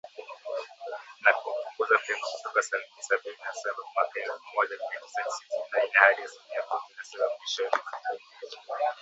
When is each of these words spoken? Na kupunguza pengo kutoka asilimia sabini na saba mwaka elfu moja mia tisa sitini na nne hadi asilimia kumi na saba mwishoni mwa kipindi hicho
Na 1.23 1.31
kupunguza 1.33 1.97
pengo 2.05 2.27
kutoka 2.31 2.59
asilimia 2.59 3.01
sabini 3.07 3.35
na 3.45 3.53
saba 3.53 3.83
mwaka 3.93 4.19
elfu 4.19 4.43
moja 4.55 4.75
mia 4.89 4.99
tisa 5.01 5.31
sitini 5.31 5.63
na 5.71 5.77
nne 5.79 5.91
hadi 5.99 6.21
asilimia 6.23 6.61
kumi 6.69 6.95
na 6.97 7.03
saba 7.03 7.25
mwishoni 7.37 7.69
mwa 7.69 7.99
kipindi 8.01 8.25
hicho 8.41 8.59